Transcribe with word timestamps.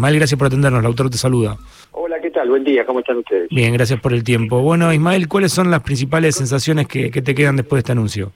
Ismael, 0.00 0.16
gracias 0.16 0.38
por 0.38 0.46
atendernos. 0.46 0.80
El 0.80 0.86
autor 0.86 1.10
te 1.10 1.18
saluda. 1.18 1.58
Hola, 1.90 2.18
¿qué 2.22 2.30
tal? 2.30 2.48
Buen 2.48 2.64
día, 2.64 2.86
¿cómo 2.86 3.00
están 3.00 3.18
ustedes? 3.18 3.50
Bien, 3.50 3.74
gracias 3.74 4.00
por 4.00 4.14
el 4.14 4.24
tiempo. 4.24 4.62
Bueno, 4.62 4.90
Ismael, 4.94 5.28
¿cuáles 5.28 5.52
son 5.52 5.70
las 5.70 5.82
principales 5.82 6.36
sensaciones 6.36 6.88
que, 6.88 7.10
te 7.10 7.34
quedan 7.34 7.56
después 7.56 7.76
de 7.76 7.80
este 7.80 7.92
anuncio? 7.92 8.32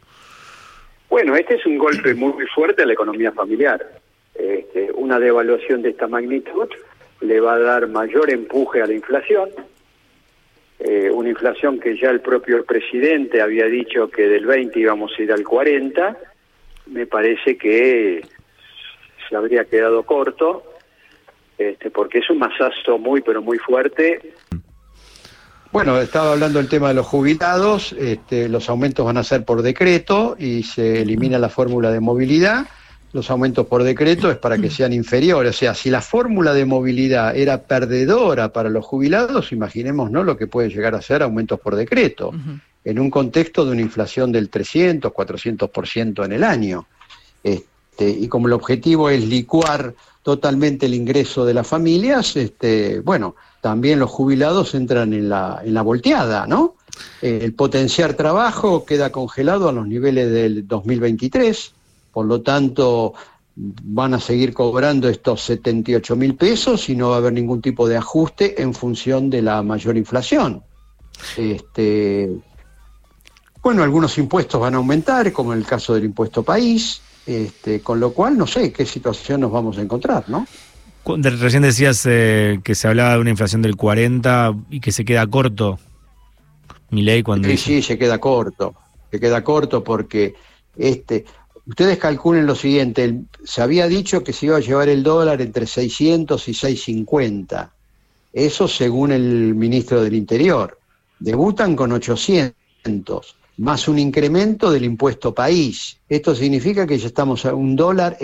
Bueno, 1.08 1.34
este 1.34 1.54
es 1.54 1.64
un 1.64 1.78
golpe 1.78 2.12
muy, 2.14 2.34
fuerte 2.54 2.82
a 2.82 2.86
la 2.86 2.92
economía 2.92 3.32
familiar. 3.32 3.80
Este, 4.34 4.92
una 4.92 5.18
devaluación 5.18 5.80
de 5.80 5.88
esta 5.88 6.06
magnitud 6.06 6.68
le 7.22 7.40
va 7.40 7.54
a 7.54 7.58
dar 7.58 7.88
mayor 7.88 8.28
empuje 8.28 8.82
a 8.82 8.86
la 8.86 8.92
inflación, 8.92 9.48
eh, 10.80 11.10
una 11.10 11.30
inflación 11.30 11.80
que 11.80 11.96
ya 11.96 12.10
el 12.10 12.20
propio 12.20 12.62
presidente 12.66 13.40
había 13.40 13.64
dicho 13.64 14.10
que 14.10 14.28
del 14.28 14.44
20 14.44 14.78
íbamos 14.78 15.12
a 15.18 15.22
ir 15.22 15.32
al 15.32 15.44
40, 15.44 16.14
me 16.88 17.06
parece 17.06 17.56
que 17.56 18.22
se 19.26 19.34
habría 19.34 19.64
quedado 19.64 20.02
corto, 20.02 20.73
este, 21.58 21.90
porque 21.90 22.18
es 22.18 22.30
un 22.30 22.38
masazo 22.38 22.98
muy, 22.98 23.20
pero 23.20 23.42
muy 23.42 23.58
fuerte. 23.58 24.34
Bueno, 25.74 26.00
estaba 26.00 26.32
hablando 26.32 26.60
del 26.60 26.68
tema 26.68 26.88
de 26.88 26.94
los 26.94 27.06
jubilados, 27.06 27.94
este, 27.98 28.48
los 28.48 28.68
aumentos 28.68 29.04
van 29.04 29.16
a 29.16 29.24
ser 29.24 29.44
por 29.44 29.62
decreto 29.62 30.36
y 30.38 30.62
se 30.62 31.02
elimina 31.02 31.36
la 31.38 31.48
fórmula 31.48 31.90
de 31.90 31.98
movilidad. 31.98 32.66
Los 33.12 33.28
aumentos 33.30 33.66
por 33.66 33.82
decreto 33.82 34.30
es 34.30 34.36
para 34.36 34.58
que 34.58 34.70
sean 34.70 34.92
inferiores. 34.92 35.50
O 35.50 35.58
sea, 35.58 35.74
si 35.74 35.90
la 35.90 36.00
fórmula 36.00 36.52
de 36.54 36.64
movilidad 36.64 37.36
era 37.36 37.62
perdedora 37.62 38.52
para 38.52 38.70
los 38.70 38.84
jubilados, 38.84 39.50
imaginemos 39.50 40.12
¿no? 40.12 40.22
lo 40.22 40.36
que 40.36 40.46
puede 40.46 40.68
llegar 40.68 40.94
a 40.94 41.02
ser 41.02 41.22
aumentos 41.22 41.58
por 41.60 41.74
decreto, 41.76 42.32
en 42.84 42.98
un 42.98 43.10
contexto 43.10 43.64
de 43.64 43.72
una 43.72 43.80
inflación 43.80 44.30
del 44.30 44.50
300, 44.50 45.12
400% 45.12 46.24
en 46.24 46.32
el 46.32 46.44
año. 46.44 46.86
Este, 47.42 48.08
y 48.10 48.28
como 48.28 48.46
el 48.46 48.52
objetivo 48.52 49.10
es 49.10 49.24
licuar 49.24 49.94
totalmente 50.24 50.86
el 50.86 50.94
ingreso 50.94 51.44
de 51.44 51.54
las 51.54 51.66
familias, 51.66 52.34
este, 52.34 53.00
bueno, 53.00 53.36
también 53.60 54.00
los 54.00 54.10
jubilados 54.10 54.74
entran 54.74 55.12
en 55.12 55.28
la, 55.28 55.60
en 55.62 55.74
la 55.74 55.82
volteada, 55.82 56.46
¿no? 56.46 56.74
el 57.20 57.54
potenciar 57.54 58.14
trabajo 58.14 58.84
queda 58.84 59.10
congelado 59.10 59.68
a 59.68 59.72
los 59.72 59.86
niveles 59.86 60.30
del 60.30 60.66
2023, 60.66 61.72
por 62.12 62.26
lo 62.26 62.40
tanto 62.40 63.14
van 63.56 64.14
a 64.14 64.20
seguir 64.20 64.54
cobrando 64.54 65.08
estos 65.08 65.42
78 65.42 66.16
mil 66.16 66.34
pesos 66.36 66.88
y 66.88 66.96
no 66.96 67.10
va 67.10 67.16
a 67.16 67.18
haber 67.18 67.32
ningún 67.32 67.60
tipo 67.60 67.88
de 67.88 67.96
ajuste 67.96 68.60
en 68.62 68.74
función 68.74 69.28
de 69.28 69.42
la 69.42 69.62
mayor 69.62 69.96
inflación. 69.96 70.62
Este, 71.36 72.30
bueno, 73.62 73.82
algunos 73.82 74.16
impuestos 74.18 74.60
van 74.60 74.74
a 74.74 74.78
aumentar, 74.78 75.32
como 75.32 75.52
en 75.52 75.58
el 75.58 75.66
caso 75.66 75.94
del 75.94 76.04
impuesto 76.04 76.42
país, 76.42 77.00
este, 77.26 77.80
con 77.80 78.00
lo 78.00 78.12
cual 78.12 78.36
no 78.36 78.46
sé 78.46 78.72
qué 78.72 78.84
situación 78.84 79.40
nos 79.40 79.52
vamos 79.52 79.78
a 79.78 79.82
encontrar, 79.82 80.24
¿no? 80.28 80.46
Recién 81.06 81.62
decías 81.62 82.04
eh, 82.06 82.60
que 82.64 82.74
se 82.74 82.88
hablaba 82.88 83.14
de 83.14 83.20
una 83.20 83.30
inflación 83.30 83.60
del 83.60 83.76
40 83.76 84.54
y 84.70 84.80
que 84.80 84.90
se 84.90 85.04
queda 85.04 85.26
corto. 85.26 85.78
Mi 86.90 87.02
ley 87.02 87.22
cuando 87.22 87.48
sí, 87.48 87.58
sí, 87.58 87.82
se 87.82 87.98
queda 87.98 88.18
corto. 88.18 88.74
Se 89.10 89.20
queda 89.20 89.44
corto 89.44 89.84
porque 89.84 90.34
este, 90.76 91.26
ustedes 91.66 91.98
calculen 91.98 92.46
lo 92.46 92.54
siguiente, 92.54 93.20
se 93.44 93.62
había 93.62 93.86
dicho 93.86 94.24
que 94.24 94.32
se 94.32 94.46
iba 94.46 94.56
a 94.56 94.60
llevar 94.60 94.88
el 94.88 95.02
dólar 95.02 95.42
entre 95.42 95.66
600 95.66 96.48
y 96.48 96.54
650. 96.54 97.70
Eso 98.32 98.66
según 98.66 99.12
el 99.12 99.54
ministro 99.54 100.02
del 100.02 100.14
Interior. 100.14 100.78
Debutan 101.18 101.76
con 101.76 101.92
800 101.92 103.36
más 103.56 103.88
un 103.88 103.98
incremento 103.98 104.70
del 104.70 104.84
impuesto 104.84 105.34
país. 105.34 106.00
Esto 106.08 106.34
significa 106.34 106.86
que 106.86 106.98
ya 106.98 107.06
estamos 107.06 107.44
a 107.46 107.54
un 107.54 107.76
dólar 107.76 108.16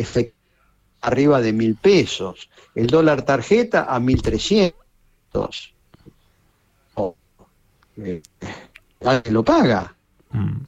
arriba 1.03 1.41
de 1.41 1.53
mil 1.53 1.77
pesos, 1.77 2.51
el 2.75 2.87
dólar 2.87 3.23
tarjeta 3.23 3.85
a 3.85 4.01
mil 4.01 4.21
trescientos. 4.23 5.75
Oh, 6.95 7.15
eh, 7.97 8.23
lo 9.31 9.45
paga? 9.45 9.95
Mm. 10.33 10.61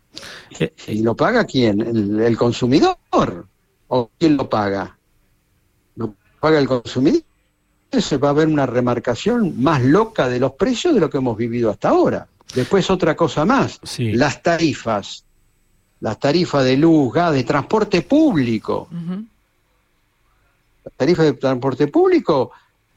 ¿Y 0.89 1.02
lo 1.02 1.17
paga 1.17 1.44
quién? 1.44 1.80
¿El, 1.80 2.36
consumidor? 2.36 2.96
¿O 3.89 4.11
quién 4.18 4.36
lo 4.36 4.48
paga? 4.48 4.96
¿Lo 5.96 6.14
paga 6.40 6.58
el 6.58 6.68
consumidor? 6.68 7.23
Se 7.90 8.17
va 8.17 8.30
a 8.30 8.34
ver 8.34 8.48
una 8.48 8.64
remarcación 8.64 9.62
más 9.62 9.83
loca 9.83 10.29
de 10.29 10.40
los 10.40 10.52
precios 10.52 10.94
de 10.94 11.00
lo 11.00 11.11
que 11.11 11.18
hemos 11.18 11.36
vivido 11.36 11.70
hasta 11.70 11.90
ahora. 11.90 12.27
Después 12.55 12.90
otra 12.90 13.17
cosa 13.17 13.45
más, 13.45 13.80
las 13.98 14.42
tarifas, 14.42 15.24
las 16.01 16.18
tarifas 16.18 16.64
de 16.64 16.77
luz, 16.77 17.13
gas, 17.13 17.33
de 17.33 17.45
transporte 17.45 18.02
público. 18.02 18.89
Las 20.85 20.95
tarifas 20.96 21.27
de 21.27 21.33
transporte 21.35 21.86
público, 21.86 22.51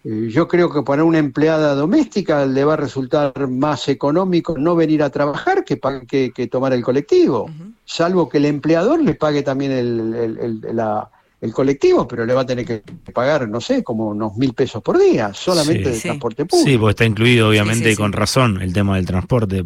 eh, 0.04 0.30
yo 0.32 0.48
creo 0.48 0.72
que 0.72 0.82
para 0.82 1.04
una 1.04 1.20
empleada 1.20 1.76
doméstica 1.76 2.46
le 2.46 2.66
va 2.66 2.74
a 2.74 2.78
resultar 2.78 3.48
más 3.48 3.88
económico 3.88 4.58
no 4.58 4.76
venir 4.76 5.04
a 5.04 5.10
trabajar 5.10 5.64
que, 5.64 5.80
que, 6.08 6.48
tomar 6.48 6.74
el 6.74 6.84
colectivo, 6.84 7.50
salvo 7.86 8.28
que 8.28 8.40
el 8.40 8.46
empleador 8.46 9.02
le 9.02 9.14
pague 9.16 9.44
también 9.44 9.72
el, 9.72 10.62
la, 10.76 11.10
el 11.46 11.54
colectivo, 11.54 12.08
pero 12.08 12.26
le 12.26 12.34
va 12.34 12.42
a 12.42 12.46
tener 12.46 12.66
que 12.66 12.84
pagar, 13.14 13.48
no 13.48 13.62
sé, 13.62 13.84
como 13.84 14.08
unos 14.08 14.36
mil 14.36 14.54
pesos 14.54 14.82
por 14.84 15.00
día, 15.00 15.34
solamente 15.34 15.92
de 15.92 16.00
transporte 16.00 16.46
público. 16.46 16.70
Sí, 16.70 16.78
porque 16.78 16.92
está 16.92 17.06
incluido, 17.06 17.50
obviamente, 17.50 17.92
y 17.92 17.96
con 17.96 18.12
razón, 18.12 18.62
el 18.62 18.74
tema 18.74 18.98
del 18.98 19.06
transporte. 19.06 19.64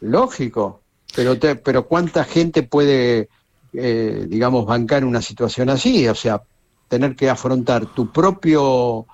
Lógico, 0.00 0.82
pero, 1.14 1.36
pero 1.62 1.86
¿cuánta 1.86 2.24
gente 2.24 2.62
puede, 2.62 3.28
eh, 3.72 4.26
digamos, 4.28 4.66
bancar 4.66 5.04
una 5.04 5.22
situación 5.22 5.70
así? 5.70 6.06
O 6.08 6.14
sea, 6.14 6.42
tener 6.88 7.16
que 7.16 7.30
afrontar 7.30 7.86
tu 7.86 8.12
propio 8.12 9.06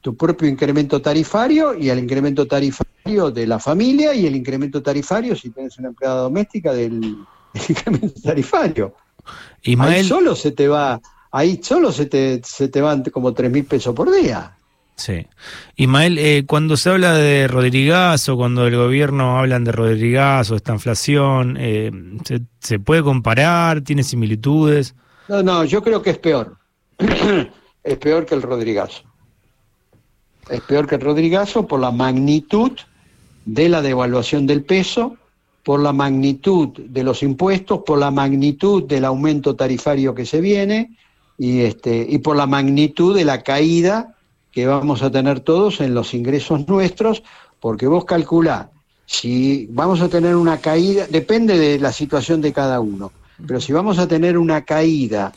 tu 0.00 0.16
propio 0.16 0.48
incremento 0.48 1.02
tarifario 1.02 1.74
y 1.74 1.90
el 1.90 1.98
incremento 1.98 2.46
tarifario 2.46 3.32
de 3.32 3.44
la 3.44 3.58
familia 3.58 4.14
y 4.14 4.24
el 4.24 4.36
incremento 4.36 4.80
tarifario, 4.80 5.34
si 5.34 5.50
tienes 5.50 5.76
una 5.78 5.88
empleada 5.88 6.20
doméstica, 6.20 6.72
del 6.72 7.16
incremento 7.68 8.20
tarifario. 8.22 8.94
Ahí 9.78 10.04
solo 10.04 10.36
se 10.36 10.52
te 10.52 10.68
va, 10.68 11.00
ahí 11.30 11.60
solo 11.62 11.92
se 11.92 12.06
te, 12.06 12.40
se 12.44 12.68
te 12.68 12.80
van 12.80 13.02
como 13.04 13.32
tres 13.32 13.50
mil 13.50 13.64
pesos 13.64 13.94
por 13.94 14.12
día. 14.12 14.56
Sí. 14.96 15.26
Ismael, 15.76 16.18
eh, 16.18 16.44
cuando 16.46 16.76
se 16.76 16.88
habla 16.88 17.12
de 17.12 17.48
Rodrigazo, 17.48 18.36
cuando 18.36 18.66
el 18.66 18.76
gobierno 18.76 19.38
hablan 19.38 19.64
de 19.64 19.72
Rodrigazo, 19.72 20.56
esta 20.56 20.72
inflación, 20.72 21.56
eh, 21.60 21.90
¿se, 22.60 22.78
puede 22.78 23.02
comparar? 23.02 23.82
¿Tiene 23.82 24.02
similitudes? 24.02 24.94
No, 25.28 25.42
no, 25.42 25.64
yo 25.64 25.82
creo 25.82 26.00
que 26.00 26.10
es 26.10 26.18
peor. 26.18 26.56
es 27.84 27.98
peor 27.98 28.24
que 28.24 28.34
el 28.34 28.42
Rodrigazo. 28.42 29.02
Es 30.48 30.62
peor 30.62 30.86
que 30.86 30.94
el 30.94 31.02
Rodrigazo 31.02 31.66
por 31.66 31.80
la 31.80 31.90
magnitud 31.90 32.72
de 33.44 33.68
la 33.68 33.82
devaluación 33.82 34.46
del 34.46 34.64
peso 34.64 35.16
por 35.66 35.80
la 35.80 35.92
magnitud 35.92 36.68
de 36.78 37.02
los 37.02 37.24
impuestos, 37.24 37.80
por 37.84 37.98
la 37.98 38.12
magnitud 38.12 38.84
del 38.84 39.04
aumento 39.04 39.56
tarifario 39.56 40.14
que 40.14 40.24
se 40.24 40.40
viene 40.40 40.96
y, 41.36 41.62
este, 41.62 42.06
y 42.08 42.18
por 42.18 42.36
la 42.36 42.46
magnitud 42.46 43.16
de 43.16 43.24
la 43.24 43.42
caída 43.42 44.14
que 44.52 44.68
vamos 44.68 45.02
a 45.02 45.10
tener 45.10 45.40
todos 45.40 45.80
en 45.80 45.92
los 45.92 46.14
ingresos 46.14 46.68
nuestros, 46.68 47.24
porque 47.58 47.88
vos 47.88 48.04
calculá, 48.04 48.70
si 49.06 49.66
vamos 49.72 50.00
a 50.02 50.08
tener 50.08 50.36
una 50.36 50.58
caída, 50.58 51.08
depende 51.08 51.58
de 51.58 51.80
la 51.80 51.90
situación 51.90 52.40
de 52.40 52.52
cada 52.52 52.78
uno, 52.78 53.10
pero 53.44 53.60
si 53.60 53.72
vamos 53.72 53.98
a 53.98 54.06
tener 54.06 54.38
una 54.38 54.64
caída 54.64 55.32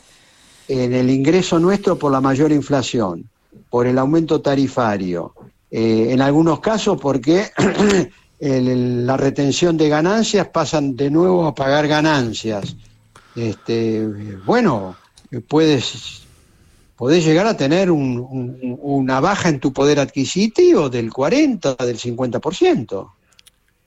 en 0.68 0.94
el 0.94 1.10
ingreso 1.10 1.58
nuestro 1.58 1.98
por 1.98 2.12
la 2.12 2.20
mayor 2.20 2.52
inflación, 2.52 3.28
por 3.68 3.88
el 3.88 3.98
aumento 3.98 4.40
tarifario, 4.40 5.34
eh, 5.72 6.10
en 6.10 6.20
algunos 6.20 6.60
casos 6.60 7.00
porque 7.00 7.46
la 8.40 9.16
retención 9.16 9.76
de 9.76 9.88
ganancias, 9.88 10.48
pasan 10.48 10.96
de 10.96 11.10
nuevo 11.10 11.46
a 11.46 11.54
pagar 11.54 11.86
ganancias. 11.86 12.76
Este, 13.36 14.06
bueno, 14.46 14.96
puedes, 15.46 16.22
podés 16.96 17.24
llegar 17.24 17.46
a 17.46 17.56
tener 17.56 17.90
una 17.90 19.20
baja 19.20 19.48
en 19.48 19.60
tu 19.60 19.72
poder 19.72 20.00
adquisitivo 20.00 20.88
del 20.88 21.12
40, 21.12 21.74
del 21.74 21.98
50%. 21.98 23.10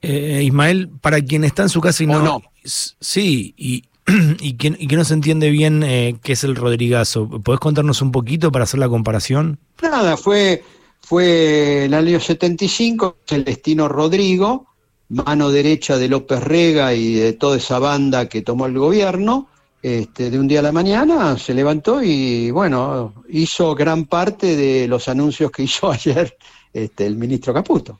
Eh, 0.01 0.43
Ismael, 0.43 0.89
para 1.01 1.21
quien 1.21 1.43
está 1.43 1.63
en 1.63 1.69
su 1.69 1.81
casa 1.81 2.03
y 2.03 2.07
no... 2.07 2.41
Sí, 2.63 3.53
y, 3.57 3.83
y, 4.39 4.53
que, 4.53 4.75
y, 4.77 4.87
que, 4.87 4.95
no 4.95 5.05
se 5.05 5.13
entiende 5.13 5.49
bien 5.49 5.81
eh, 5.83 6.17
qué 6.21 6.33
es 6.33 6.43
el 6.43 6.55
Rodrigazo, 6.55 7.27
¿podés 7.41 7.59
contarnos 7.59 8.01
un 8.01 8.11
poquito 8.11 8.51
para 8.51 8.63
hacer 8.63 8.79
la 8.79 8.89
comparación? 8.89 9.59
Nada, 9.81 10.17
fue 10.17 10.63
fue 11.03 11.85
el 11.85 11.93
año 11.93 12.19
75 12.19 13.17
Celestino 13.27 13.89
Rodrigo, 13.89 14.67
mano 15.09 15.51
derecha 15.51 15.97
de 15.97 16.07
López 16.07 16.41
Rega 16.41 16.93
y 16.93 17.13
de 17.15 17.33
toda 17.33 17.57
esa 17.57 17.77
banda 17.77 18.29
que 18.29 18.41
tomó 18.41 18.65
el 18.67 18.77
gobierno, 18.77 19.49
este, 19.81 20.31
de 20.31 20.39
un 20.39 20.47
día 20.47 20.59
a 20.59 20.63
la 20.63 20.71
mañana 20.71 21.37
se 21.37 21.53
levantó 21.53 22.01
y 22.01 22.51
bueno, 22.51 23.13
hizo 23.27 23.75
gran 23.75 24.05
parte 24.05 24.55
de 24.55 24.87
los 24.87 25.09
anuncios 25.09 25.51
que 25.51 25.63
hizo 25.63 25.91
ayer 25.91 26.37
este, 26.71 27.05
el 27.05 27.17
ministro 27.17 27.53
Caputo. 27.53 27.99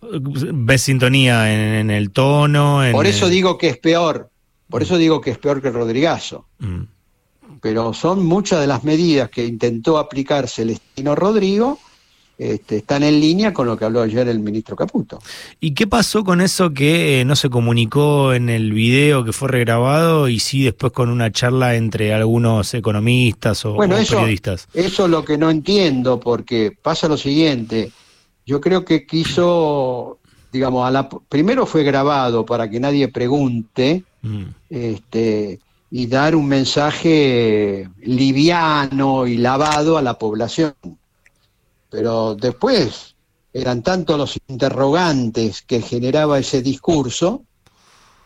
¿Ves 0.00 0.82
sintonía 0.82 1.80
en, 1.80 1.90
el 1.90 2.12
tono? 2.12 2.82
por 2.92 3.06
eso 3.06 3.28
digo 3.28 3.58
que 3.58 3.70
es 3.70 3.78
peor, 3.78 4.30
por 4.70 4.82
eso 4.82 4.96
digo 4.96 5.20
que 5.20 5.32
es 5.32 5.38
peor 5.38 5.60
que 5.60 5.72
Rodrigazo. 5.72 6.46
Mm. 6.60 6.82
pero 7.60 7.92
son 7.92 8.24
muchas 8.24 8.60
de 8.60 8.68
las 8.68 8.84
medidas 8.84 9.28
que 9.28 9.44
intentó 9.44 9.98
aplicar 9.98 10.48
Celestino 10.48 11.16
Rodrigo 11.16 11.80
este, 12.38 12.76
están 12.76 13.02
en 13.02 13.20
línea 13.20 13.52
con 13.52 13.66
lo 13.66 13.76
que 13.76 13.84
habló 13.84 14.00
ayer 14.00 14.28
el 14.28 14.38
ministro 14.38 14.76
Caputo. 14.76 15.18
¿Y 15.58 15.74
qué 15.74 15.88
pasó 15.88 16.22
con 16.22 16.40
eso 16.40 16.72
que 16.72 17.20
eh, 17.20 17.24
no 17.24 17.34
se 17.34 17.50
comunicó 17.50 18.32
en 18.32 18.48
el 18.48 18.72
video 18.72 19.24
que 19.24 19.32
fue 19.32 19.48
regrabado 19.48 20.28
y 20.28 20.38
sí 20.38 20.62
después 20.62 20.92
con 20.92 21.10
una 21.10 21.32
charla 21.32 21.74
entre 21.74 22.14
algunos 22.14 22.72
economistas 22.74 23.64
o, 23.64 23.74
bueno, 23.74 23.96
eso, 23.96 24.14
periodistas? 24.14 24.68
Eso 24.72 25.06
es 25.06 25.10
lo 25.10 25.24
que 25.24 25.36
no 25.36 25.50
entiendo, 25.50 26.20
porque 26.20 26.72
pasa 26.80 27.08
lo 27.08 27.16
siguiente. 27.16 27.90
Yo 28.46 28.60
creo 28.60 28.84
que 28.84 29.04
quiso, 29.04 30.18
digamos, 30.52 30.86
a 30.86 30.92
la, 30.92 31.08
primero 31.08 31.66
fue 31.66 31.82
grabado 31.82 32.46
para 32.46 32.70
que 32.70 32.78
nadie 32.78 33.08
pregunte, 33.08 34.04
mm. 34.22 34.44
este, 34.70 35.58
y 35.90 36.06
dar 36.06 36.36
un 36.36 36.46
mensaje 36.46 37.88
liviano 38.00 39.26
y 39.26 39.38
lavado 39.38 39.98
a 39.98 40.02
la 40.02 40.14
población 40.14 40.74
pero 41.90 42.34
después 42.34 43.14
eran 43.52 43.82
tantos 43.82 44.18
los 44.18 44.38
interrogantes 44.48 45.62
que 45.62 45.80
generaba 45.80 46.38
ese 46.38 46.62
discurso 46.62 47.44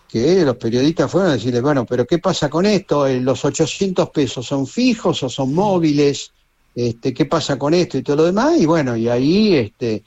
que 0.09 0.45
los 0.45 0.57
periodistas 0.57 1.11
fueron 1.11 1.31
a 1.31 1.35
decirle, 1.35 1.63
bueno, 1.63 1.87
pero 1.87 2.07
¿qué 2.07 2.19
pasa 2.19 2.51
con 2.51 2.67
esto? 2.67 3.07
Eh, 3.07 3.19
¿Los 3.19 3.47
800 3.47 4.11
pesos 4.11 4.45
son 4.45 4.67
fijos 4.67 5.23
o 5.23 5.29
son 5.31 5.55
móviles? 5.55 6.33
Este, 6.75 7.15
¿Qué 7.15 7.25
pasa 7.25 7.59
con 7.59 7.73
esto 7.73 7.97
y 7.97 8.03
todo 8.03 8.17
lo 8.17 8.25
demás? 8.25 8.61
Y 8.61 8.67
bueno, 8.67 8.95
y 8.95 9.09
ahí 9.09 9.55
este, 9.55 10.05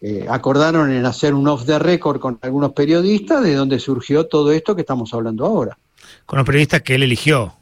eh, 0.00 0.26
acordaron 0.28 0.92
en 0.92 1.04
hacer 1.04 1.34
un 1.34 1.48
off 1.48 1.66
the 1.66 1.78
record 1.80 2.20
con 2.20 2.38
algunos 2.42 2.72
periodistas 2.72 3.42
de 3.42 3.54
donde 3.54 3.80
surgió 3.80 4.28
todo 4.28 4.52
esto 4.52 4.76
que 4.76 4.82
estamos 4.82 5.12
hablando 5.12 5.44
ahora. 5.44 5.76
Con 6.24 6.36
los 6.36 6.46
periodistas 6.46 6.82
que 6.82 6.94
él 6.94 7.02
eligió. 7.02 7.54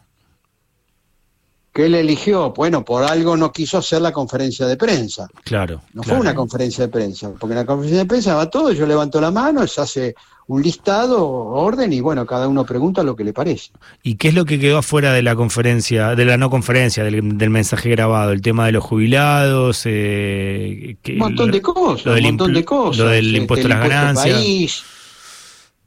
¿Qué 1.80 1.86
él 1.86 1.94
eligió? 1.94 2.52
Bueno, 2.52 2.84
por 2.84 3.04
algo 3.04 3.38
no 3.38 3.50
quiso 3.52 3.78
hacer 3.78 4.02
la 4.02 4.12
conferencia 4.12 4.66
de 4.66 4.76
prensa. 4.76 5.26
Claro. 5.44 5.80
No 5.94 6.02
fue 6.02 6.18
una 6.18 6.34
conferencia 6.34 6.84
de 6.84 6.92
prensa, 6.92 7.32
porque 7.40 7.54
en 7.54 7.60
la 7.60 7.64
conferencia 7.64 8.00
de 8.00 8.06
prensa 8.06 8.34
va 8.34 8.50
todo, 8.50 8.70
yo 8.72 8.86
levanto 8.86 9.18
la 9.18 9.30
mano, 9.30 9.66
se 9.66 9.80
hace 9.80 10.14
un 10.48 10.62
listado, 10.62 11.26
orden, 11.26 11.90
y 11.90 12.02
bueno, 12.02 12.26
cada 12.26 12.48
uno 12.48 12.66
pregunta 12.66 13.02
lo 13.02 13.16
que 13.16 13.24
le 13.24 13.32
parece. 13.32 13.70
¿Y 14.02 14.16
qué 14.16 14.28
es 14.28 14.34
lo 14.34 14.44
que 14.44 14.60
quedó 14.60 14.76
afuera 14.76 15.14
de 15.14 15.22
la 15.22 15.34
conferencia, 15.36 16.14
de 16.14 16.24
la 16.26 16.36
no 16.36 16.50
conferencia, 16.50 17.02
del, 17.02 17.22
mensaje 17.22 17.88
grabado? 17.88 18.32
¿El 18.32 18.42
tema 18.42 18.66
de 18.66 18.72
los 18.72 18.84
jubilados? 18.84 19.80
Eh, 19.86 20.98
un 21.08 21.16
montón 21.16 21.50
de 21.50 21.62
cosas, 21.62 22.14
un 22.14 22.22
montón 22.22 22.52
de 22.52 22.62
cosas. 22.62 22.98
Lo 22.98 23.08
del 23.08 23.34
impuesto 23.34 23.68
a 23.68 23.70
las 23.70 23.88
ganancias. 23.88 24.36
País, 24.36 24.82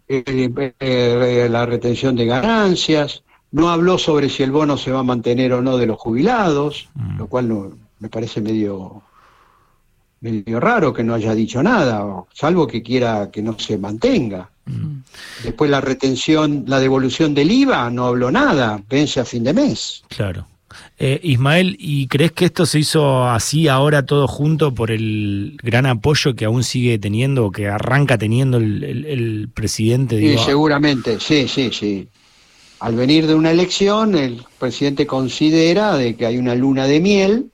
eh, 0.08 0.74
eh, 0.80 1.48
la 1.52 1.68
retención 1.68 2.16
de 2.16 2.26
ganancias 2.26 3.23
no 3.54 3.70
habló 3.70 3.98
sobre 3.98 4.30
si 4.30 4.44
el 4.44 4.52
bono 4.52 4.78
se 4.78 4.92
va 4.92 5.00
a 5.00 5.04
mantener 5.04 5.54
o 5.54 5.62
no 5.62 5.78
de 5.78 5.86
los 5.86 5.98
jubilados, 5.98 6.90
mm. 6.96 7.18
lo 7.20 7.28
cual 7.28 7.48
no, 7.48 7.72
me 8.00 8.10
parece 8.10 8.42
medio, 8.42 9.04
medio 10.22 10.60
raro 10.60 10.92
que 10.92 11.04
no 11.04 11.14
haya 11.14 11.36
dicho 11.36 11.62
nada, 11.62 12.04
salvo 12.34 12.68
que 12.68 12.82
quiera 12.82 13.30
que 13.32 13.44
no 13.44 13.58
se 13.58 13.78
mantenga. 13.78 14.50
Mm. 14.66 15.02
Después 15.44 15.70
la 15.70 15.82
retención, 15.82 16.66
la 16.68 16.80
devolución 16.80 17.36
del 17.36 17.52
IVA, 17.52 17.92
no 17.92 18.08
habló 18.08 18.32
nada, 18.32 18.82
vence 18.90 19.20
a 19.20 19.26
fin 19.26 19.44
de 19.44 19.54
mes. 19.54 20.04
Claro. 20.08 20.48
Eh, 20.98 21.20
Ismael, 21.22 21.76
¿y 21.78 22.08
crees 22.08 22.32
que 22.32 22.46
esto 22.46 22.66
se 22.66 22.80
hizo 22.80 23.30
así 23.30 23.68
ahora 23.68 24.08
todo 24.08 24.28
junto 24.28 24.74
por 24.74 24.90
el 24.90 25.60
gran 25.62 25.86
apoyo 25.86 26.34
que 26.34 26.46
aún 26.46 26.64
sigue 26.64 26.98
teniendo 26.98 27.46
o 27.46 27.52
que 27.52 27.68
arranca 27.68 28.18
teniendo 28.18 28.58
el, 28.58 29.48
presidente? 29.54 30.20
sí, 30.20 30.44
seguramente, 30.44 31.20
sí, 31.20 31.48
sí, 31.48 31.70
sí 31.72 32.08
al 32.84 32.98
venir 32.98 33.28
de 33.28 33.34
una 33.34 33.50
elección, 33.50 34.14
el 34.14 34.46
presidente 34.60 35.08
considera 35.08 35.96
de 35.96 36.18
que 36.18 36.26
hay 36.26 36.38
una 36.38 36.54
luna 36.54 36.86
de 36.86 37.00
miel 37.00 37.50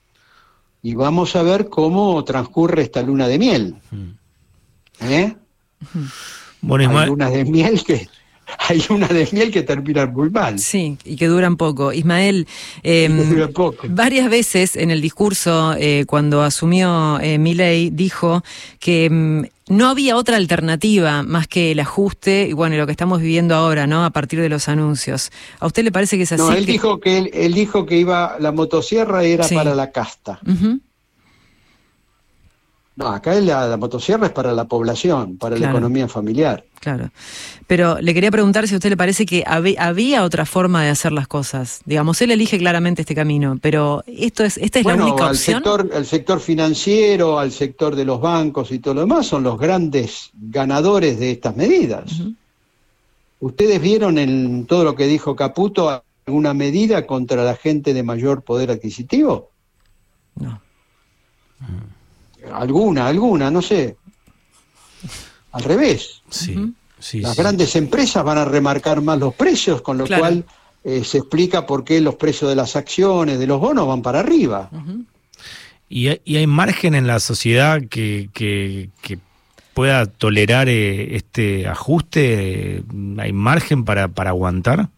y 0.81 0.95
vamos 0.95 1.35
a 1.35 1.43
ver 1.43 1.69
cómo 1.69 2.23
transcurre 2.23 2.81
esta 2.81 3.03
luna 3.03 3.27
de 3.27 3.37
miel. 3.37 3.75
¿Eh? 5.01 5.35
Bueno, 6.61 6.97
hay 6.97 7.05
lunas 7.05 7.31
de 7.31 7.45
miel 7.45 7.83
que 7.83 8.09
hay 8.67 8.81
una 8.89 9.07
de 9.07 9.27
miel 9.31 9.51
que 9.51 9.63
terminan 9.63 10.13
muy 10.13 10.29
mal. 10.29 10.59
Sí, 10.59 10.97
y 11.03 11.15
que 11.15 11.27
duran 11.27 11.57
poco. 11.57 11.93
Ismael, 11.93 12.47
eh, 12.83 13.09
varias 13.89 14.29
veces 14.29 14.75
en 14.75 14.91
el 14.91 15.01
discurso, 15.01 15.75
eh, 15.77 16.05
cuando 16.07 16.41
asumió 16.43 17.19
eh, 17.19 17.37
Milei, 17.37 17.89
dijo 17.89 18.43
que 18.79 19.05
em, 19.05 19.45
no 19.67 19.87
había 19.87 20.15
otra 20.15 20.37
alternativa 20.37 21.21
más 21.23 21.47
que 21.47 21.71
el 21.71 21.79
ajuste 21.79 22.47
y 22.49 22.53
bueno, 22.53 22.75
lo 22.75 22.85
que 22.85 22.91
estamos 22.91 23.21
viviendo 23.21 23.55
ahora, 23.55 23.85
¿no? 23.85 24.03
A 24.03 24.09
partir 24.09 24.41
de 24.41 24.49
los 24.49 24.67
anuncios. 24.67 25.31
¿A 25.59 25.67
usted 25.67 25.83
le 25.83 25.91
parece 25.91 26.17
que 26.17 26.23
es 26.23 26.31
así? 26.31 26.41
No, 26.41 26.51
él 26.51 26.65
dijo 26.65 26.99
que 26.99 27.29
él, 27.31 27.53
dijo 27.53 27.85
que 27.85 27.97
iba 27.97 28.37
la 28.39 28.51
motosierra 28.51 29.23
era 29.23 29.47
para 29.47 29.75
la 29.75 29.91
casta. 29.91 30.39
No, 32.99 33.07
acá 33.07 33.33
la, 33.39 33.77
motosierra 33.77 34.25
es 34.25 34.33
para 34.33 34.51
la 34.51 34.65
población, 34.65 35.37
para 35.37 35.57
la 35.57 35.69
economía 35.69 36.09
familiar. 36.09 36.65
Claro. 36.81 37.11
Pero 37.65 37.97
le 38.01 38.13
quería 38.13 38.29
preguntar 38.29 38.67
si 38.67 38.73
a 38.73 38.77
usted 38.77 38.89
le 38.89 38.97
parece 38.97 39.25
que 39.25 39.41
había 39.47 40.21
otra 40.25 40.45
forma 40.45 40.83
de 40.83 40.89
hacer 40.89 41.13
las 41.13 41.25
cosas. 41.25 41.79
Digamos, 41.85 42.21
él 42.21 42.31
elige 42.31 42.57
claramente 42.57 43.03
este 43.03 43.15
camino, 43.15 43.57
pero 43.61 44.03
esto 44.05 44.43
es, 44.43 44.57
esta 44.57 44.79
es 44.79 44.85
la 44.85 44.95
única 44.95 45.27
al 45.27 45.31
opción. 45.31 45.63
Sector, 45.63 45.89
el 45.93 46.05
sector 46.05 46.41
financiero, 46.41 47.39
al 47.39 47.53
sector 47.53 47.95
de 47.95 48.03
los 48.03 48.19
bancos 48.19 48.69
y 48.73 48.79
todo 48.79 48.95
lo 48.95 49.01
demás 49.01 49.27
son 49.27 49.43
los 49.43 49.57
grandes 49.57 50.31
ganadores 50.33 51.17
de 51.21 51.31
estas 51.31 51.55
medidas. 51.55 52.21
¿Ustedes 53.39 53.79
vieron 53.79 54.17
en 54.17 54.65
todo 54.65 54.83
lo 54.83 54.95
que 54.95 55.07
dijo 55.07 55.37
Caputo 55.37 56.03
alguna 56.25 56.53
medida 56.53 57.07
contra 57.07 57.45
la 57.45 57.55
gente 57.55 57.93
de 57.93 58.03
mayor 58.03 58.41
poder 58.41 58.71
adquisitivo? 58.71 59.51
No. 60.35 60.61
Alguna, 62.53 63.07
alguna, 63.07 63.51
no 63.51 63.61
sé. 63.61 63.97
Al 65.51 65.63
revés. 65.63 66.21
Sí, 66.29 66.55
Las 67.21 67.35
grandes 67.35 67.75
empresas 67.75 68.23
van 68.23 68.37
a 68.37 68.45
remarcar 68.45 69.01
más 69.01 69.19
los 69.19 69.33
precios, 69.33 69.81
con 69.81 69.97
lo 69.97 70.07
cual 70.07 70.45
eh, 70.83 71.03
se 71.03 71.19
explica 71.19 71.65
por 71.65 71.83
qué 71.83 72.01
los 72.01 72.15
precios 72.15 72.49
de 72.49 72.55
las 72.55 72.75
acciones, 72.75 73.39
de 73.39 73.47
los 73.47 73.59
bonos 73.59 73.87
van 73.87 74.01
para 74.01 74.19
arriba. 74.19 74.69
¿Y, 75.89 76.07
hay, 76.07 76.47
margen 76.47 76.93
en 76.93 77.07
la 77.07 77.19
sociedad 77.19 77.81
que, 77.89 78.29
que, 78.33 78.89
pueda 79.73 80.05
tolerar 80.05 80.67
eh, 80.69 81.15
este 81.15 81.67
ajuste? 81.67 82.83
¿Hay 83.17 83.33
margen 83.33 83.85
para, 83.85 84.07
para 84.07 84.31
aguantar? 84.31 84.89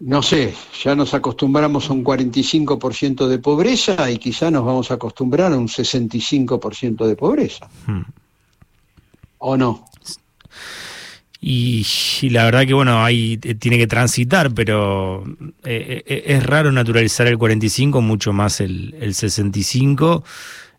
No 0.00 0.22
sé, 0.22 0.54
ya 0.82 0.94
nos 0.94 1.12
acostumbramos 1.12 1.90
a 1.90 1.92
un 1.92 2.02
45% 2.02 3.28
de 3.28 3.38
pobreza 3.38 4.10
y 4.10 4.16
quizá 4.16 4.50
nos 4.50 4.64
vamos 4.64 4.90
a 4.90 4.94
acostumbrar 4.94 5.52
a 5.52 5.58
un 5.58 5.68
65% 5.68 7.06
de 7.06 7.16
pobreza. 7.16 7.68
Hmm. 7.86 8.02
¿O 9.38 9.56
no? 9.56 9.84
Y, 11.42 11.86
la 12.30 12.44
verdad 12.44 12.66
que 12.66 12.74
bueno, 12.74 13.02
ahí 13.02 13.38
tiene 13.38 13.78
que 13.78 13.86
transitar, 13.86 14.52
pero 14.52 15.24
eh, 15.64 16.02
eh, 16.06 16.22
es 16.26 16.44
raro 16.44 16.70
naturalizar 16.72 17.26
el 17.26 17.38
45, 17.38 18.00
mucho 18.02 18.32
más 18.32 18.60
el, 18.60 18.94
el 19.00 19.14
65. 19.14 20.22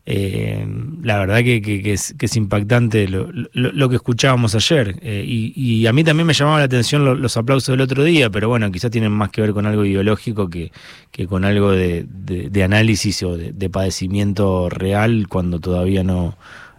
Eh, 0.05 0.65
la 1.03 1.20
verdad 1.20 1.38
que, 1.38 1.93
es, 1.93 2.36
impactante 2.36 3.08
lo, 3.08 3.89
que 3.89 3.96
escuchábamos 3.96 4.55
ayer. 4.55 4.98
Eh, 5.01 5.24
y, 5.25 5.86
a 5.86 5.93
mí 5.93 6.03
también 6.03 6.27
me 6.27 6.34
llamaba 6.34 6.60
la 6.60 6.65
atención 6.65 7.22
los 7.22 7.38
aplausos 7.38 7.74
del 7.74 7.81
otro 7.81 8.03
día, 8.03 8.29
pero 8.29 8.50
bueno, 8.50 8.72
quizás 8.72 8.91
tienen 8.91 9.12
más 9.12 9.29
que 9.29 9.41
ver 9.41 9.53
con 9.53 9.65
algo 9.65 9.86
ideológico 9.86 10.50
que, 10.50 10.72
con 11.27 11.46
algo 11.46 11.72
de, 11.72 12.08
análisis 12.63 13.22
o 13.24 13.38
de, 13.38 13.70
padecimiento 13.70 14.70
real 14.70 15.27
cuando 15.29 15.60
todavía 15.60 16.03
no, 16.03 16.36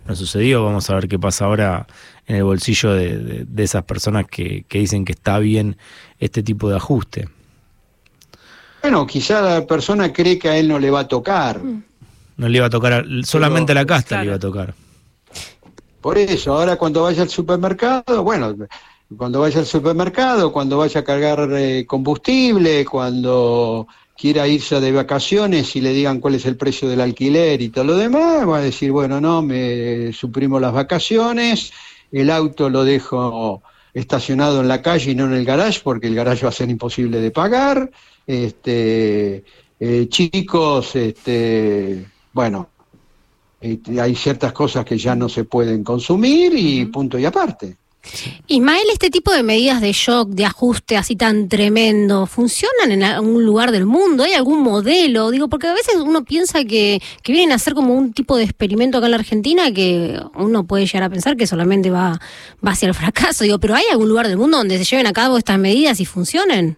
no 0.06 0.16
sucedió. 0.16 0.64
Vamos 0.64 0.90
a 0.90 0.94
ver 0.94 1.08
qué 1.08 1.18
pasa 1.18 1.44
ahora 1.44 1.86
en 2.26 2.36
el 2.36 2.44
bolsillo 2.44 2.92
de, 2.92 3.46
esas 3.56 3.84
personas 3.84 4.26
que, 4.26 4.64
dicen 4.68 5.04
que 5.04 5.12
está 5.12 5.38
bien 5.38 5.76
este 6.18 6.42
tipo 6.42 6.68
de 6.68 6.76
ajuste. 6.76 7.28
Bueno, 8.82 9.06
quizá 9.06 9.40
la 9.42 9.64
persona 9.64 10.12
cree 10.12 10.40
que 10.40 10.48
a 10.48 10.56
él 10.56 10.66
no 10.66 10.80
le 10.80 10.90
va 10.90 11.00
a 11.00 11.08
tocar. 11.08 11.62
Mm. 11.62 11.84
No 12.36 12.48
le 12.48 12.58
iba 12.58 12.66
a 12.66 12.70
tocar, 12.70 13.04
solamente 13.24 13.72
a 13.72 13.74
la 13.74 13.86
casta 13.86 14.20
le 14.20 14.26
iba 14.26 14.36
a 14.36 14.38
tocar. 14.38 14.74
Por 16.00 16.18
eso, 16.18 16.54
ahora 16.54 16.76
cuando 16.76 17.02
vaya 17.02 17.22
al 17.22 17.28
supermercado, 17.28 18.24
bueno, 18.24 18.56
cuando 19.16 19.40
vaya 19.40 19.60
al 19.60 19.66
supermercado, 19.66 20.52
cuando 20.52 20.78
vaya 20.78 21.00
a 21.00 21.04
cargar 21.04 21.48
eh, 21.52 21.84
combustible, 21.86 22.84
cuando 22.84 23.86
quiera 24.16 24.46
irse 24.46 24.80
de 24.80 24.92
vacaciones 24.92 25.74
y 25.76 25.80
le 25.80 25.92
digan 25.92 26.20
cuál 26.20 26.34
es 26.34 26.46
el 26.46 26.56
precio 26.56 26.88
del 26.88 27.00
alquiler 27.00 27.60
y 27.60 27.68
todo 27.68 27.84
lo 27.84 27.96
demás, 27.96 28.48
va 28.48 28.58
a 28.58 28.62
decir, 28.62 28.90
bueno, 28.90 29.20
no, 29.20 29.42
me 29.42 30.12
suprimo 30.12 30.60
las 30.60 30.72
vacaciones, 30.72 31.72
el 32.10 32.30
auto 32.30 32.68
lo 32.68 32.84
dejo 32.84 33.62
estacionado 33.94 34.60
en 34.60 34.68
la 34.68 34.82
calle 34.82 35.10
y 35.10 35.14
no 35.14 35.26
en 35.26 35.34
el 35.34 35.44
garage 35.44 35.80
porque 35.82 36.06
el 36.06 36.14
garage 36.14 36.42
va 36.42 36.48
a 36.48 36.52
ser 36.52 36.70
imposible 36.70 37.20
de 37.20 37.30
pagar, 37.30 37.90
este, 38.26 39.44
eh, 39.80 40.06
chicos, 40.08 40.96
este, 40.96 42.06
bueno, 42.32 42.68
hay 43.60 44.14
ciertas 44.14 44.52
cosas 44.52 44.84
que 44.84 44.98
ya 44.98 45.14
no 45.14 45.28
se 45.28 45.44
pueden 45.44 45.84
consumir 45.84 46.52
y 46.56 46.86
punto 46.86 47.18
y 47.18 47.24
aparte. 47.24 47.76
Ismael, 48.48 48.82
este 48.92 49.10
tipo 49.10 49.32
de 49.32 49.44
medidas 49.44 49.80
de 49.80 49.92
shock, 49.92 50.28
de 50.30 50.44
ajuste 50.44 50.96
así 50.96 51.14
tan 51.14 51.48
tremendo, 51.48 52.26
¿funcionan 52.26 52.90
en 52.90 53.04
algún 53.04 53.44
lugar 53.44 53.70
del 53.70 53.86
mundo? 53.86 54.24
¿Hay 54.24 54.32
algún 54.32 54.60
modelo? 54.60 55.30
Digo, 55.30 55.48
porque 55.48 55.68
a 55.68 55.72
veces 55.72 55.94
uno 55.96 56.24
piensa 56.24 56.64
que, 56.64 57.00
que 57.22 57.32
vienen 57.32 57.52
a 57.52 57.58
ser 57.58 57.74
como 57.74 57.94
un 57.94 58.12
tipo 58.12 58.36
de 58.36 58.44
experimento 58.44 58.98
acá 58.98 59.06
en 59.06 59.12
la 59.12 59.18
Argentina 59.18 59.72
que 59.72 60.20
uno 60.34 60.64
puede 60.64 60.86
llegar 60.86 61.04
a 61.04 61.10
pensar 61.10 61.36
que 61.36 61.46
solamente 61.46 61.90
va, 61.90 62.20
va 62.64 62.72
hacia 62.72 62.88
el 62.88 62.94
fracaso. 62.94 63.44
Digo, 63.44 63.60
pero 63.60 63.76
¿hay 63.76 63.84
algún 63.90 64.08
lugar 64.08 64.26
del 64.26 64.36
mundo 64.36 64.58
donde 64.58 64.78
se 64.78 64.84
lleven 64.84 65.06
a 65.06 65.12
cabo 65.12 65.38
estas 65.38 65.58
medidas 65.58 66.00
y 66.00 66.04
funcionen? 66.04 66.76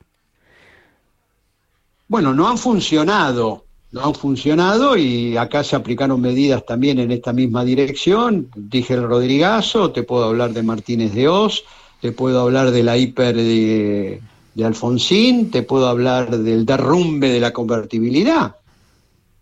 Bueno, 2.07 2.35
no 2.35 2.47
han 2.47 2.59
funcionado 2.59 3.64
no 3.95 4.07
han 4.07 4.15
funcionado 4.15 4.97
y 4.97 5.37
acá 5.37 5.63
se 5.63 5.77
aplicaron 5.77 6.21
medidas 6.21 6.67
también 6.67 6.99
en 6.99 7.13
esta 7.13 7.33
misma 7.33 7.65
dirección. 7.65 8.51
Dije 8.57 8.95
el 8.95 9.05
Rodrigazo, 9.05 9.93
te 9.93 10.03
puedo 10.03 10.25
hablar 10.25 10.53
de 10.53 10.65
Martínez 10.65 11.15
de 11.15 11.29
Oz, 11.29 11.63
te 12.01 12.11
puedo 12.11 12.41
hablar 12.41 12.73
de 12.73 12.83
la 12.83 12.97
hiper 12.97 13.37
de, 13.37 14.21
Alfonsín, 14.65 15.53
te 15.53 15.63
puedo 15.63 15.87
hablar 15.87 16.39
del 16.39 16.67
derrumbe 16.67 17.29
de 17.29 17.39
la 17.39 17.53
convertibilidad. 17.53 18.57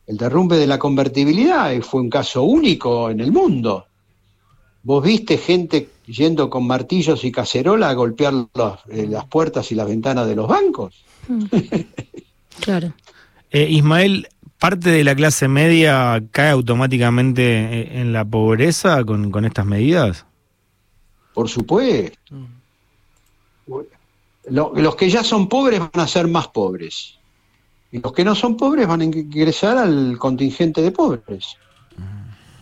El 0.06 0.18
derrumbe 0.18 0.58
de 0.58 0.66
la 0.66 0.78
convertibilidad 0.78 1.74
fue 1.80 2.02
un 2.02 2.10
caso 2.10 2.42
único 2.42 3.08
en 3.08 3.20
el 3.20 3.32
mundo. 3.32 3.86
Vos 4.82 5.02
viste 5.02 5.38
gente 5.38 5.88
yendo 6.06 6.50
con 6.50 6.66
martillos 6.66 7.24
y 7.24 7.32
cacerola 7.32 7.88
a 7.88 7.94
golpear 7.94 8.34
eh, 8.90 9.06
las 9.08 9.24
puertas 9.24 9.72
y 9.72 9.76
las 9.76 9.86
ventanas 9.86 10.26
de 10.26 10.36
los 10.36 10.46
bancos. 10.46 11.02
Mm. 11.26 11.44
claro. 12.60 12.92
Eh, 13.50 13.68
Ismael, 13.70 14.28
¿Parte 14.62 14.90
de 14.90 15.02
la 15.02 15.16
clase 15.16 15.48
media 15.48 16.22
cae 16.30 16.50
automáticamente 16.50 17.42
eh, 17.42 18.00
en 18.00 18.12
la 18.12 18.24
pobreza 18.24 19.02
con, 19.02 19.44
estas 19.44 19.66
medidas? 19.66 20.24
Por 21.34 21.48
supuesto. 21.48 22.16
los 24.46 24.94
que 24.94 25.10
ya 25.10 25.24
son 25.24 25.48
pobres 25.48 25.80
van 25.80 25.90
a 25.94 26.06
ser 26.06 26.28
más 26.28 26.46
pobres. 26.46 27.18
Y 27.90 27.98
los 27.98 28.12
que 28.12 28.24
no 28.24 28.36
son 28.36 28.56
pobres 28.56 28.86
van 28.86 29.00
a 29.00 29.04
ingresar 29.04 29.78
al 29.78 30.16
contingente 30.16 30.80
de 30.80 30.92
pobres. 30.92 31.56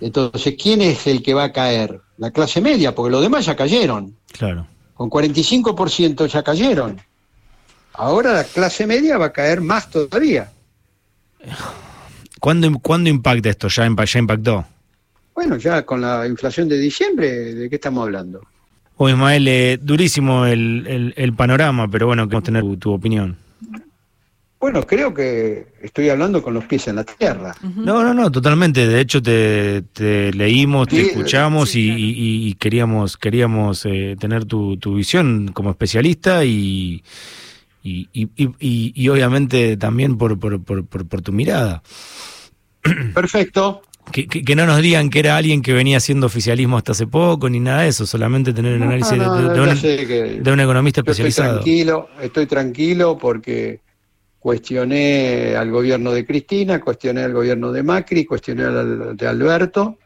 Entonces, 0.00 0.54
¿quién 0.58 0.80
es 0.80 1.06
el 1.06 1.22
que 1.22 1.34
va 1.34 1.44
a 1.44 1.52
caer? 1.52 2.00
La 2.16 2.30
clase 2.30 2.62
media, 2.62 2.94
porque 2.94 3.10
los 3.10 3.20
demás 3.20 3.44
ya 3.44 3.54
cayeron. 3.54 4.16
Claro. 4.32 4.66
Con 4.94 5.10
45% 5.10 6.28
ya 6.28 6.42
cayeron. 6.42 6.98
Ahora 7.92 8.32
la 8.32 8.44
clase 8.44 8.86
media 8.86 9.18
va 9.18 9.26
a 9.26 9.32
caer 9.34 9.60
más 9.60 9.90
todavía. 9.90 10.50
¿Cuándo, 12.40 13.08
impacta 13.08 13.50
esto? 13.50 13.68
¿Ya, 13.68 13.86
impactó? 13.86 14.64
Bueno, 15.34 15.56
ya 15.56 15.84
con 15.84 16.00
la 16.00 16.26
inflación 16.26 16.68
de 16.68 16.78
diciembre, 16.78 17.54
¿de 17.54 17.68
qué 17.68 17.76
estamos 17.76 18.02
hablando? 18.02 18.40
Oh, 18.96 19.08
Ismael, 19.08 19.46
eh, 19.46 19.78
durísimo 19.80 20.46
el, 20.46 21.34
panorama, 21.36 21.88
pero 21.88 22.06
bueno, 22.06 22.26
queremos 22.26 22.44
tener 22.44 22.64
tu, 22.78 22.92
opinión. 22.92 23.36
Bueno, 24.58 24.86
creo 24.86 25.14
que 25.14 25.68
estoy 25.80 26.10
hablando 26.10 26.42
con 26.42 26.52
los 26.52 26.64
pies 26.64 26.88
en 26.88 26.96
la 26.96 27.04
tierra. 27.04 27.54
No, 27.62 28.02
no, 28.02 28.12
no, 28.12 28.30
totalmente. 28.30 28.86
De 28.86 29.00
hecho, 29.00 29.22
te, 29.22 29.82
leímos, 30.32 30.88
te 30.88 31.00
escuchamos 31.00 31.72
y, 31.74 32.54
queríamos, 32.58 33.16
queríamos 33.16 33.86
eh, 33.86 34.16
tener 34.18 34.44
tu, 34.44 34.76
visión 34.94 35.50
como 35.52 35.70
especialista 35.70 36.44
y, 36.44 37.02
y, 37.82 39.08
obviamente 39.08 39.76
también 39.76 40.18
por, 40.18 40.38
por, 40.38 40.62
por, 40.62 40.84
por 40.86 41.22
tu 41.22 41.32
mirada. 41.32 41.82
Perfecto. 43.14 43.82
Que, 44.12 44.56
no 44.56 44.66
nos 44.66 44.82
digan 44.82 45.08
que 45.08 45.20
era 45.20 45.36
alguien 45.36 45.62
que 45.62 45.72
venía 45.72 45.98
haciendo 45.98 46.26
oficialismo 46.26 46.76
hasta 46.76 46.92
hace 46.92 47.06
poco, 47.06 47.48
ni 47.48 47.60
nada 47.60 47.82
de 47.82 47.88
eso, 47.88 48.06
solamente 48.06 48.52
tener 48.52 48.76
un 48.76 48.82
análisis 48.82 49.12
de, 49.12 50.52
un, 50.52 50.60
economista 50.60 51.00
especializado. 51.00 51.58
Estoy 51.58 51.62
tranquilo, 51.62 52.08
estoy 52.20 52.46
tranquilo 52.46 53.18
porque 53.18 53.80
cuestioné 54.40 55.54
al 55.54 55.70
gobierno 55.70 56.10
de 56.12 56.26
Cristina, 56.26 56.80
cuestioné 56.80 57.22
al 57.22 57.32
gobierno 57.32 57.70
de 57.70 57.82
Macri, 57.84 58.24
cuestioné 58.24 58.64
al 58.64 59.16
de 59.16 59.26
Alberto. 59.28 59.98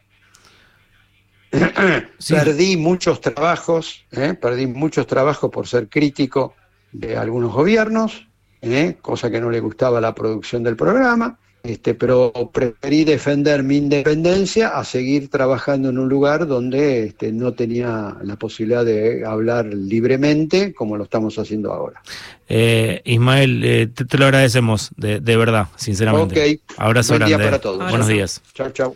Perdí 2.29 2.77
muchos 2.77 3.21
trabajos, 3.21 4.05
¿eh? 4.11 4.35
perdí 4.39 4.67
muchos 4.67 5.07
trabajos 5.07 5.49
por 5.49 5.67
ser 5.67 5.87
crítico 5.87 6.53
de 6.91 7.17
algunos 7.17 7.53
gobiernos, 7.53 8.27
¿eh? 8.61 8.97
cosa 9.01 9.29
que 9.29 9.41
no 9.41 9.49
le 9.49 9.59
gustaba 9.59 10.01
la 10.01 10.15
producción 10.15 10.63
del 10.63 10.75
programa. 10.75 11.37
Este, 11.65 11.95
pero 11.95 12.31
preferí 12.53 13.05
defender 13.05 13.63
mi 13.63 13.77
independencia 13.77 14.77
a 14.77 14.83
seguir 14.83 15.29
trabajando 15.31 15.89
en 15.89 15.97
un 15.97 16.07
lugar 16.07 16.45
donde 16.45 17.05
este, 17.05 17.31
no 17.31 17.53
tenía 17.53 18.15
la 18.21 18.35
posibilidad 18.35 18.85
de 18.85 19.25
hablar 19.25 19.65
libremente 19.65 20.75
como 20.75 20.95
lo 20.95 21.05
estamos 21.05 21.39
haciendo 21.39 21.73
ahora. 21.73 22.03
Eh, 22.47 23.01
Ismael, 23.05 23.63
eh, 23.63 23.87
te, 23.87 24.17
lo 24.19 24.25
agradecemos, 24.25 24.91
de, 24.95 25.19
verdad, 25.19 25.67
sinceramente. 25.75 26.53
Ok. 26.53 26.77
Abrazo 26.77 27.17
Buen 27.17 27.25
día 27.25 27.37
para 27.39 27.59
todos. 27.59 27.89
Buenos 27.89 28.07
días. 28.07 28.43
Chao, 28.53 28.69
chao. 28.69 28.95